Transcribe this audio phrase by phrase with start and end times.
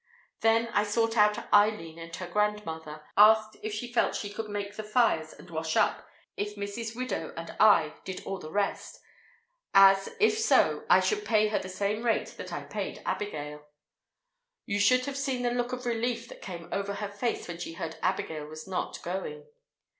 [0.39, 4.75] Then I sought out Eileen and her grandmother, asked if she felt she could make
[4.75, 6.95] the fires and wash up, if Mrs.
[6.95, 8.99] Widow and I did all the rest;
[9.75, 13.67] as, if so, I should pay her at the same rate that I paid Abigail.
[14.65, 17.73] You should have seen the look of relief that came over her face when she
[17.73, 19.45] heard Abigail was not going.